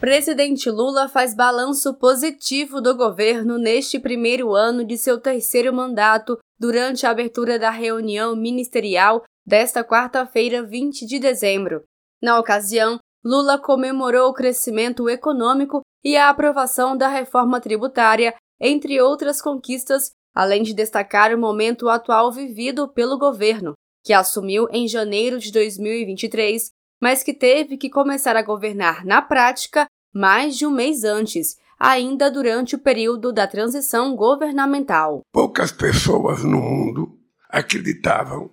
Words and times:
Presidente 0.00 0.70
Lula 0.70 1.08
faz 1.08 1.34
balanço 1.34 1.92
positivo 1.92 2.80
do 2.80 2.96
governo 2.96 3.58
neste 3.58 3.98
primeiro 3.98 4.54
ano 4.54 4.84
de 4.84 4.96
seu 4.96 5.20
terceiro 5.20 5.72
mandato 5.74 6.38
durante 6.56 7.04
a 7.04 7.10
abertura 7.10 7.58
da 7.58 7.70
reunião 7.70 8.36
ministerial 8.36 9.24
desta 9.44 9.82
quarta-feira, 9.82 10.62
20 10.62 11.04
de 11.04 11.18
dezembro. 11.18 11.82
Na 12.22 12.38
ocasião, 12.38 13.00
Lula 13.24 13.58
comemorou 13.58 14.30
o 14.30 14.32
crescimento 14.32 15.10
econômico 15.10 15.80
e 16.04 16.16
a 16.16 16.28
aprovação 16.28 16.96
da 16.96 17.08
reforma 17.08 17.60
tributária, 17.60 18.36
entre 18.60 19.00
outras 19.00 19.42
conquistas, 19.42 20.12
além 20.32 20.62
de 20.62 20.74
destacar 20.74 21.34
o 21.34 21.38
momento 21.38 21.88
atual 21.88 22.30
vivido 22.30 22.86
pelo 22.88 23.18
governo, 23.18 23.72
que 24.04 24.12
assumiu 24.12 24.68
em 24.70 24.86
janeiro 24.86 25.40
de 25.40 25.50
2023 25.50 26.70
mas 27.00 27.22
que 27.22 27.32
teve 27.32 27.76
que 27.76 27.90
começar 27.90 28.36
a 28.36 28.42
governar 28.42 29.04
na 29.04 29.22
prática 29.22 29.86
mais 30.12 30.56
de 30.56 30.66
um 30.66 30.70
mês 30.70 31.04
antes, 31.04 31.56
ainda 31.78 32.30
durante 32.30 32.74
o 32.74 32.78
período 32.78 33.32
da 33.32 33.46
transição 33.46 34.16
governamental. 34.16 35.22
Poucas 35.32 35.70
pessoas 35.70 36.42
no 36.42 36.60
mundo 36.60 37.16
acreditavam 37.48 38.50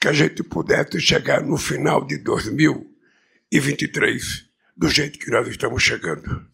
que 0.00 0.08
a 0.08 0.12
gente 0.12 0.42
pudesse 0.42 1.00
chegar 1.00 1.42
no 1.42 1.56
final 1.56 2.06
de 2.06 2.18
2023 2.18 4.48
do 4.76 4.88
jeito 4.88 5.18
que 5.18 5.30
nós 5.30 5.48
estamos 5.48 5.82
chegando. 5.82 6.46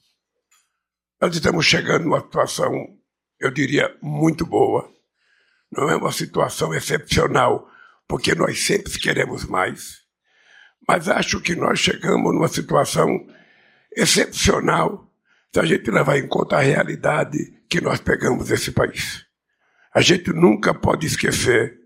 Nós 1.20 1.34
estamos 1.34 1.64
chegando 1.64 2.04
numa 2.04 2.20
situação, 2.20 2.72
eu 3.38 3.50
diria, 3.50 3.96
muito 4.02 4.44
boa. 4.44 4.92
Não 5.70 5.88
é 5.88 5.96
uma 5.96 6.10
situação 6.10 6.74
excepcional, 6.74 7.70
porque 8.08 8.34
nós 8.34 8.64
sempre 8.64 8.98
queremos 8.98 9.44
mais. 9.44 10.05
Mas 10.88 11.08
acho 11.08 11.40
que 11.40 11.54
nós 11.56 11.78
chegamos 11.78 12.32
numa 12.32 12.48
situação 12.48 13.26
excepcional 13.96 15.10
se 15.52 15.60
a 15.60 15.64
gente 15.64 15.90
levar 15.90 16.18
em 16.18 16.28
conta 16.28 16.56
a 16.56 16.60
realidade 16.60 17.38
que 17.68 17.80
nós 17.80 17.98
pegamos 18.00 18.50
esse 18.50 18.70
país. 18.70 19.24
A 19.94 20.00
gente 20.00 20.32
nunca 20.32 20.74
pode 20.74 21.06
esquecer 21.06 21.78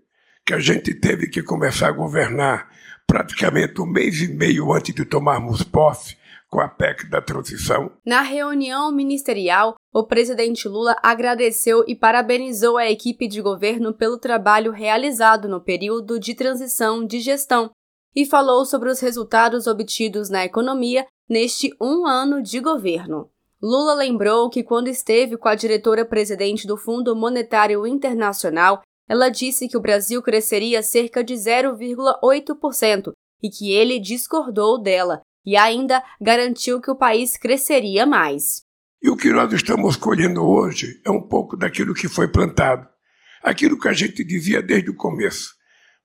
que 0.45 0.53
a 0.53 0.59
gente 0.59 0.93
teve 0.93 1.27
que 1.27 1.41
começar 1.41 1.87
a 1.87 1.93
governar 1.93 2.69
praticamente 3.07 3.81
um 3.81 3.85
mês 3.85 4.21
e 4.21 4.27
meio 4.27 4.71
antes 4.73 4.93
de 4.93 5.05
tomarmos 5.05 5.63
posse 5.63 6.17
com 6.49 6.59
a 6.59 6.67
PEC 6.67 7.09
da 7.09 7.21
transição. 7.21 7.91
Na 8.05 8.21
reunião 8.21 8.91
ministerial, 8.91 9.75
o 9.93 10.05
presidente 10.05 10.67
Lula 10.67 10.97
agradeceu 11.01 11.85
e 11.87 11.95
parabenizou 11.95 12.77
a 12.77 12.91
equipe 12.91 13.27
de 13.27 13.41
governo 13.41 13.93
pelo 13.93 14.17
trabalho 14.17 14.71
realizado 14.71 15.47
no 15.47 15.61
período 15.61 16.19
de 16.19 16.35
transição 16.35 17.05
de 17.05 17.21
gestão 17.21 17.71
e 18.15 18.25
falou 18.25 18.65
sobre 18.65 18.89
os 18.89 18.99
resultados 18.99 19.67
obtidos 19.67 20.29
na 20.29 20.45
economia 20.45 21.05
neste 21.29 21.73
um 21.81 22.05
ano 22.05 22.41
de 22.41 22.59
governo. 22.59 23.29
Lula 23.61 23.93
lembrou 23.93 24.49
que, 24.49 24.63
quando 24.63 24.87
esteve 24.87 25.37
com 25.37 25.47
a 25.47 25.55
diretora-presidente 25.55 26.65
do 26.65 26.75
Fundo 26.75 27.15
Monetário 27.15 27.85
Internacional, 27.85 28.81
ela 29.07 29.29
disse 29.29 29.67
que 29.67 29.77
o 29.77 29.81
Brasil 29.81 30.21
cresceria 30.21 30.81
cerca 30.81 31.23
de 31.23 31.33
0,8% 31.35 33.11
e 33.41 33.49
que 33.49 33.71
ele 33.71 33.99
discordou 33.99 34.81
dela 34.81 35.21
e 35.45 35.55
ainda 35.55 36.03
garantiu 36.19 36.79
que 36.79 36.89
o 36.89 36.95
país 36.95 37.37
cresceria 37.37 38.05
mais. 38.05 38.63
E 39.01 39.09
o 39.09 39.17
que 39.17 39.31
nós 39.31 39.51
estamos 39.51 39.95
colhendo 39.95 40.43
hoje 40.43 41.01
é 41.05 41.09
um 41.09 41.21
pouco 41.21 41.57
daquilo 41.57 41.93
que 41.93 42.07
foi 42.07 42.31
plantado, 42.31 42.87
aquilo 43.43 43.79
que 43.79 43.87
a 43.87 43.93
gente 43.93 44.23
dizia 44.23 44.61
desde 44.61 44.91
o 44.91 44.95
começo. 44.95 45.55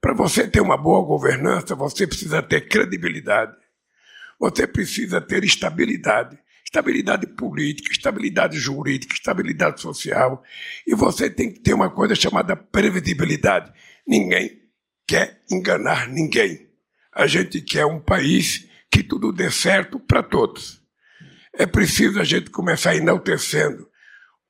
Para 0.01 0.15
você 0.15 0.47
ter 0.47 0.61
uma 0.61 0.77
boa 0.77 1.05
governança, 1.05 1.75
você 1.75 2.07
precisa 2.07 2.43
ter 2.43 2.69
credibilidade, 2.69 3.57
você 4.39 4.67
precisa 4.67 5.21
ter 5.21 5.45
estabilidade. 5.45 6.39
Estabilidade 6.65 7.29
política, 7.29 7.93
estabilidade 7.93 8.59
jurídica, 8.59 9.15
estabilidade 9.15 9.81
social. 9.81 10.43
E 10.85 10.97
você 10.97 11.31
tem 11.31 11.53
que 11.53 11.61
ter 11.61 11.73
uma 11.73 11.89
coisa 11.89 12.15
chamada 12.17 12.57
previsibilidade. 12.57 13.73
Ninguém 14.07 14.61
quer 15.07 15.43
enganar 15.51 16.09
ninguém. 16.09 16.69
A 17.15 17.27
gente 17.27 17.61
quer 17.61 17.87
um 17.87 18.01
país 18.01 18.69
que 18.91 19.03
tudo 19.03 19.33
dê 19.33 19.51
certo 19.51 20.01
para 20.01 20.25
todos. 20.25 20.83
É 21.55 21.67
preciso 21.67 22.21
a 22.21 22.25
gente 22.25 22.51
começar 22.51 22.97
enaltecendo 22.97 23.89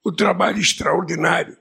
o 0.02 0.10
trabalho 0.10 0.58
extraordinário 0.58 1.56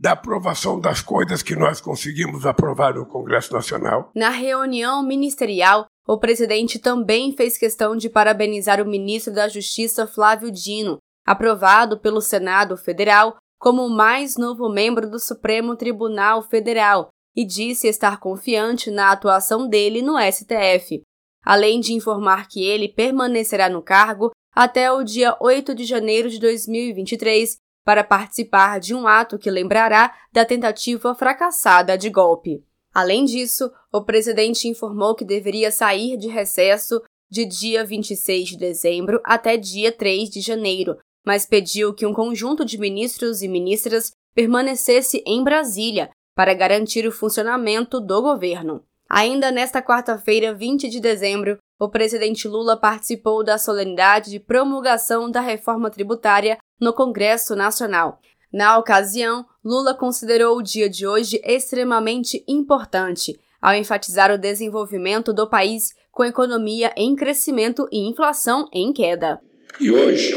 da 0.00 0.12
aprovação 0.12 0.80
das 0.80 1.02
coisas 1.02 1.42
que 1.42 1.54
nós 1.54 1.78
conseguimos 1.78 2.46
aprovar 2.46 2.94
no 2.94 3.04
Congresso 3.04 3.52
Nacional. 3.52 4.10
Na 4.14 4.30
reunião 4.30 5.02
ministerial, 5.02 5.84
o 6.08 6.18
presidente 6.18 6.78
também 6.78 7.36
fez 7.36 7.58
questão 7.58 7.94
de 7.94 8.08
parabenizar 8.08 8.80
o 8.80 8.88
ministro 8.88 9.34
da 9.34 9.46
Justiça 9.46 10.06
Flávio 10.06 10.50
Dino, 10.50 10.96
aprovado 11.26 12.00
pelo 12.00 12.22
Senado 12.22 12.78
Federal 12.78 13.36
como 13.58 13.84
o 13.84 13.94
mais 13.94 14.38
novo 14.38 14.70
membro 14.70 15.08
do 15.08 15.18
Supremo 15.18 15.76
Tribunal 15.76 16.42
Federal, 16.42 17.10
e 17.36 17.44
disse 17.44 17.86
estar 17.86 18.18
confiante 18.18 18.90
na 18.90 19.12
atuação 19.12 19.68
dele 19.68 20.00
no 20.00 20.16
STF, 20.18 21.02
além 21.44 21.78
de 21.78 21.92
informar 21.92 22.48
que 22.48 22.64
ele 22.64 22.88
permanecerá 22.88 23.68
no 23.68 23.82
cargo 23.82 24.30
até 24.56 24.90
o 24.90 25.04
dia 25.04 25.36
8 25.38 25.74
de 25.74 25.84
janeiro 25.84 26.30
de 26.30 26.40
2023 26.40 27.58
para 27.84 28.04
participar 28.04 28.78
de 28.78 28.94
um 28.94 29.06
ato 29.06 29.38
que 29.38 29.50
lembrará 29.50 30.14
da 30.32 30.44
tentativa 30.44 31.14
fracassada 31.14 31.96
de 31.96 32.10
golpe. 32.10 32.64
Além 32.92 33.24
disso, 33.24 33.70
o 33.92 34.02
presidente 34.02 34.68
informou 34.68 35.14
que 35.14 35.24
deveria 35.24 35.70
sair 35.70 36.16
de 36.16 36.28
recesso 36.28 37.00
de 37.30 37.44
dia 37.44 37.84
26 37.84 38.48
de 38.50 38.56
dezembro 38.56 39.20
até 39.24 39.56
dia 39.56 39.92
3 39.92 40.28
de 40.28 40.40
janeiro, 40.40 40.98
mas 41.24 41.46
pediu 41.46 41.94
que 41.94 42.04
um 42.04 42.12
conjunto 42.12 42.64
de 42.64 42.76
ministros 42.78 43.42
e 43.42 43.48
ministras 43.48 44.10
permanecesse 44.34 45.22
em 45.24 45.42
Brasília 45.42 46.10
para 46.34 46.54
garantir 46.54 47.06
o 47.06 47.12
funcionamento 47.12 48.00
do 48.00 48.20
governo. 48.20 48.84
Ainda 49.08 49.50
nesta 49.50 49.82
quarta-feira, 49.82 50.54
20 50.54 50.88
de 50.88 51.00
dezembro, 51.00 51.58
o 51.80 51.88
presidente 51.88 52.46
Lula 52.46 52.76
participou 52.76 53.42
da 53.42 53.58
solenidade 53.58 54.30
de 54.30 54.38
promulgação 54.38 55.30
da 55.30 55.40
reforma 55.40 55.90
tributária 55.90 56.58
no 56.80 56.92
Congresso 56.92 57.54
Nacional. 57.54 58.20
Na 58.52 58.78
ocasião, 58.78 59.44
Lula 59.64 59.94
considerou 59.94 60.56
o 60.56 60.62
dia 60.62 60.88
de 60.88 61.06
hoje 61.06 61.40
extremamente 61.44 62.42
importante, 62.48 63.38
ao 63.60 63.74
enfatizar 63.74 64.32
o 64.32 64.38
desenvolvimento 64.38 65.32
do 65.32 65.48
país 65.48 65.94
com 66.10 66.24
economia 66.24 66.92
em 66.96 67.14
crescimento 67.14 67.86
e 67.92 68.08
inflação 68.08 68.68
em 68.72 68.92
queda. 68.92 69.40
E 69.78 69.90
hoje, 69.90 70.34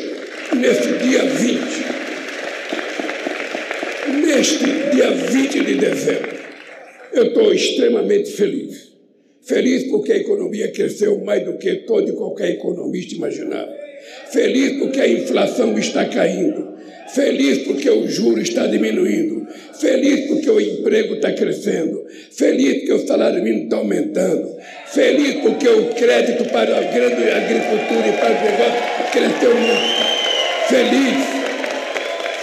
neste 0.55 0.97
dia 0.99 1.25
20, 1.25 1.61
neste 4.25 4.65
dia 4.91 5.11
20 5.11 5.63
de 5.63 5.75
dezembro, 5.75 6.33
eu 7.13 7.27
estou 7.27 7.53
extremamente 7.53 8.31
feliz 8.31 8.93
Feliz 9.43 9.83
porque 9.89 10.13
a 10.13 10.17
economia 10.17 10.71
cresceu 10.71 11.19
mais 11.19 11.43
do 11.43 11.57
que 11.57 11.75
todo 11.85 12.09
e 12.09 12.15
qualquer 12.15 12.51
economista 12.51 13.15
imaginava. 13.15 13.82
Feliz 14.31 14.79
porque 14.79 14.99
a 14.99 15.07
inflação 15.07 15.77
está 15.77 16.05
caindo. 16.05 16.73
Feliz 17.13 17.59
porque 17.59 17.89
o 17.89 18.07
juro 18.07 18.41
está 18.41 18.65
diminuindo. 18.65 19.47
Feliz 19.79 20.27
porque 20.27 20.49
o 20.49 20.59
emprego 20.59 21.15
está 21.15 21.31
crescendo. 21.31 22.03
Feliz 22.31 22.79
porque 22.79 22.93
o 22.93 23.07
salário 23.07 23.43
mínimo 23.43 23.65
está 23.65 23.77
aumentando. 23.77 24.57
Feliz 24.87 25.35
porque 25.35 25.67
o 25.67 25.89
crédito 25.89 26.45
para 26.51 26.77
a 26.77 26.81
grande 26.81 27.29
agricultura 27.29 28.07
e 28.07 28.13
para 28.13 28.31
o 28.31 28.43
negócio 28.43 28.83
cresceu 29.11 29.55
muito. 29.55 30.13
Feliz, 30.69 31.25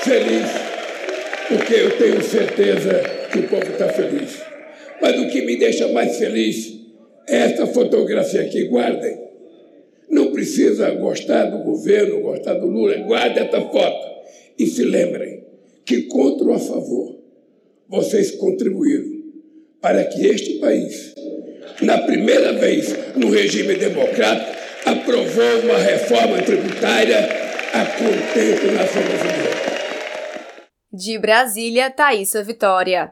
feliz, 0.04 0.50
porque 1.48 1.74
eu 1.74 1.90
tenho 1.96 2.22
certeza 2.22 3.02
que 3.32 3.38
o 3.38 3.42
povo 3.44 3.72
está 3.72 3.88
feliz. 3.88 4.40
Mas 5.00 5.18
o 5.18 5.28
que 5.28 5.42
me 5.42 5.56
deixa 5.56 5.88
mais 5.88 6.16
feliz 6.16 6.74
esta 7.26 7.66
fotografia 7.66 8.42
aqui, 8.42 8.64
guardem. 8.64 9.29
Precisa 10.40 10.90
gostar 10.92 11.50
do 11.50 11.58
governo, 11.58 12.22
gostar 12.22 12.54
do 12.54 12.66
Lula, 12.66 12.96
guardem 13.00 13.44
essa 13.46 13.60
foto. 13.60 14.06
E 14.58 14.66
se 14.66 14.82
lembrem 14.84 15.44
que, 15.84 16.04
contra 16.04 16.46
ou 16.46 16.54
a 16.54 16.58
favor, 16.58 17.20
vocês 17.86 18.30
contribuíram 18.30 19.22
para 19.82 20.02
que 20.04 20.26
este 20.26 20.54
país, 20.54 21.14
na 21.82 21.98
primeira 21.98 22.54
vez 22.54 22.88
no 23.16 23.28
regime 23.28 23.74
democrático, 23.74 24.50
aprovou 24.86 25.60
uma 25.64 25.76
reforma 25.76 26.40
tributária 26.40 27.18
a 27.74 27.84
contento 27.84 28.64
nacional 28.72 29.10
brasileiro. 29.10 29.60
De 30.90 31.18
Brasília, 31.18 31.90
Thaisa 31.90 32.42
Vitória. 32.42 33.08